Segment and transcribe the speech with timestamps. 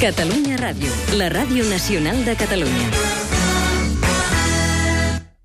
[0.00, 0.88] Catalunya Ràdio,
[1.20, 2.86] la ràdio nacional de Catalunya.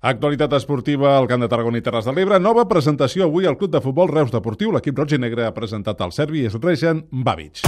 [0.00, 2.40] Actualitat esportiva al Camp de Tarragona i Terres de l'Ebre.
[2.40, 4.72] Nova presentació avui al Club de Futbol Reus Deportiu.
[4.72, 7.66] L'equip roig i negre ha presentat el serbi Srejan Babic.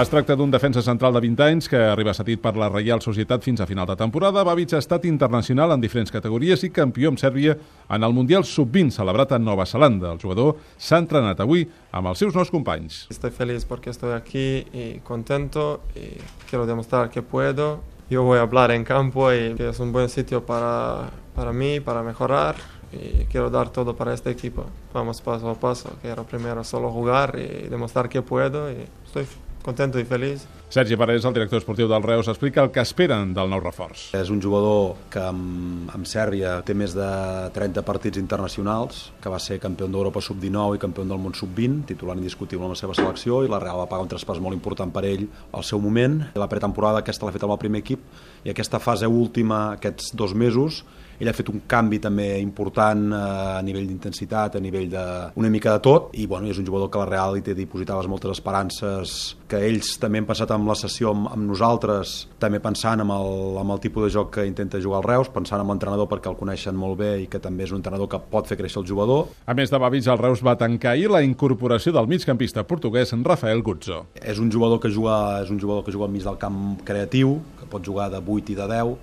[0.00, 3.42] Es tracta d'un defensa central de 20 anys que arriba cedit per la Reial Societat
[3.44, 4.40] fins a final de temporada.
[4.48, 7.52] Babic ha estat internacional en diferents categories i campió amb Sèrbia
[7.84, 10.14] en el Mundial Sub-20 celebrat a Nova Zelanda.
[10.14, 13.02] El jugador s'ha entrenat avui amb els seus nous companys.
[13.12, 16.16] Estoy feliz porque estoy aquí y contento y
[16.48, 17.82] quiero demostrar que puedo.
[18.08, 21.80] Yo voy a hablar en campo y que es un buen sitio para, para mí,
[21.80, 22.56] para mejorar
[22.90, 24.64] y quiero dar todo para este equipo.
[24.94, 25.90] Vamos paso a paso.
[26.00, 29.26] Quiero primero solo jugar y demostrar que puedo y estoy
[29.64, 30.40] contento i feliç.
[30.70, 34.04] Sergi Parés, el director esportiu del Reus, explica el que esperen del nou reforç.
[34.14, 37.08] És un jugador que amb, amb Sèrbia té més de
[37.56, 42.14] 30 partits internacionals, que va ser campió d'Europa sub-19 i campió del món sub-20, titular
[42.14, 45.02] indiscutible amb la seva selecció, i la Real va pagar un traspàs molt important per
[45.10, 46.20] ell al seu moment.
[46.38, 48.06] La pretemporada aquesta l'ha fet amb el primer equip,
[48.46, 50.84] i aquesta fase última, aquests dos mesos,
[51.20, 53.18] ell ha fet un canvi també important eh,
[53.58, 55.04] a nivell d'intensitat, a nivell de
[55.36, 58.08] una mica de tot, i bueno, és un jugador que la Real hi té dipositades
[58.08, 59.18] moltes esperances,
[59.50, 63.58] que ells també han passat amb la sessió amb, amb nosaltres, també pensant amb el,
[63.60, 66.38] amb el tipus de joc que intenta jugar el Reus, pensant amb l'entrenador perquè el
[66.38, 69.28] coneixen molt bé i que també és un entrenador que pot fer créixer el jugador.
[69.46, 73.62] A més de Babic, el Reus va tancar ahir la incorporació del migcampista portuguès Rafael
[73.62, 74.04] Guzzo.
[74.14, 77.38] És un jugador que juga, és un jugador que juga al mig del camp creatiu,
[77.60, 78.96] que pot jugar de 8 i de 10,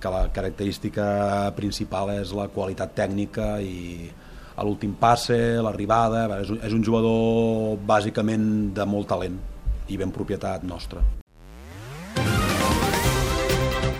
[0.00, 4.08] que la característica principal és la qualitat tècnica i
[4.58, 9.38] a l'últim passe, l'arribada, és, és un jugador bàsicament de molt talent
[9.88, 11.02] i ben propietat nostra.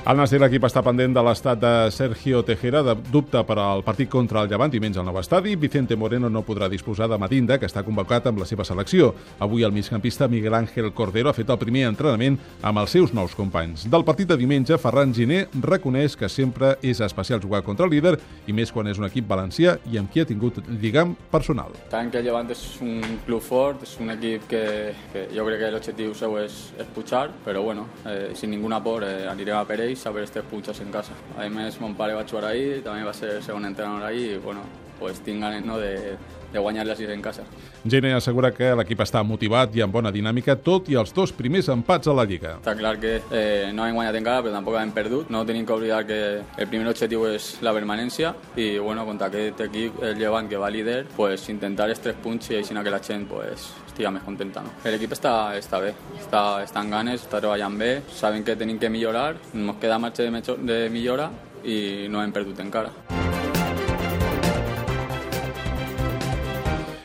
[0.09, 4.09] El Nàstic, l'equip està pendent de l'estat de Sergio Tejera, de dubte per al partit
[4.09, 5.53] contra el Llevant diumenge al nou estadi.
[5.61, 9.11] Vicente Moreno no podrà disposar de Madinda, que està convocat amb la seva selecció.
[9.45, 13.35] Avui el migcampista Miguel Ángel Cordero ha fet el primer entrenament amb els seus nous
[13.37, 13.85] companys.
[13.93, 18.15] Del partit de diumenge, Ferran Giner reconeix que sempre és especial jugar contra el líder,
[18.49, 21.77] i més quan és un equip valencià i amb qui ha tingut lligam personal.
[21.93, 24.65] Tant que el Llevant és un club fort, és un equip que,
[25.13, 29.05] que jo crec que l'objectiu seu és, és pujar, però bueno, eh, sin ninguna por
[29.05, 31.13] eh, anirem a per ells a ver estos puntos en casa.
[31.37, 34.63] A més, mon pare va jugar ahí, també va ser segon entrenador ahí, i bueno,
[34.99, 36.17] pues tinc ganes no, de,
[36.53, 37.43] de guanyar les en casa.
[37.85, 41.69] Gene assegura que l'equip està motivat i amb bona dinàmica, tot i els dos primers
[41.73, 42.57] empats a la Lliga.
[42.59, 45.31] Està clar que eh, no hem guanyat encara, però tampoc hem perdut.
[45.31, 49.61] No tenim que oblidar que el primer objectiu és la permanència i, bueno, contra aquest
[49.69, 53.03] equip, el Llevant, que va líder, pues intentar els tres punts i així que la
[53.03, 54.63] gent pues, estigui més contenta.
[54.65, 54.73] No?
[54.85, 58.91] L'equip està, està bé, està, està en ganes, està treballant bé, saben que tenim que
[58.91, 61.31] millorar, ens queda marxa de, de millora
[61.65, 63.08] i no hem perdut encara.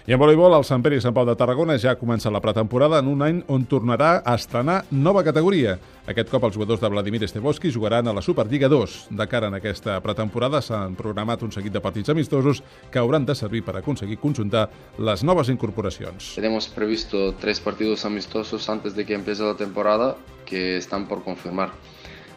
[0.03, 2.41] I en voleibol, el Sant Pere i Sant Pau de Tarragona ja ha començat la
[2.44, 5.78] pretemporada en un any on tornarà a estrenar nova categoria.
[6.12, 8.97] Aquest cop els jugadors de Vladimir Esteboski jugaran a la Superliga 2.
[9.16, 12.59] De cara en aquesta pretemporada s'han programat un seguit de partits amistosos
[12.91, 14.66] que hauran de servir per aconseguir conjuntar
[15.00, 16.34] les noves incorporacions.
[16.35, 21.72] Tenemos previsto tres partidos amistosos antes de que empiece la temporada que están por confirmar.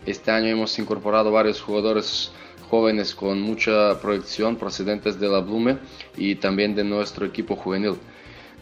[0.07, 2.31] Este año hemos incorporado varios jugadores
[2.71, 5.79] jóvenes con mucha proyección procedentes de la Blume
[6.17, 7.95] y también de nuestro equipo juvenil.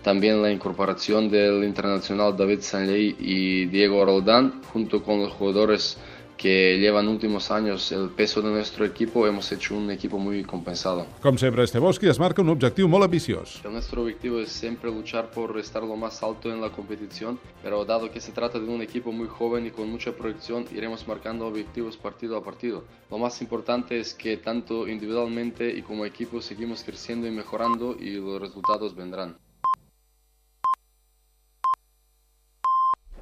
[0.02, 5.96] También la incorporación del internacional David Sanley y Diego Roldán, junto con los jugadores
[6.36, 11.06] que llevan últimos años el peso de nuestro equipo, hemos hecho un equipo muy compensado.
[11.22, 13.60] Com sempre, Esteboski es marca un objectiu molt ambiciós.
[13.64, 18.10] Nuestro objetivo es siempre luchar por estar lo más alto en la competición, pero dado
[18.10, 21.96] que se trata de un equipo muy joven y con mucha proyección, iremos marcando objetivos
[21.96, 22.84] partido a partido.
[23.10, 28.10] Lo más importante es que tanto individualmente y como equipo seguimos creciendo y mejorando y
[28.16, 29.36] los resultados vendrán.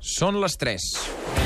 [0.03, 1.42] Són les 3.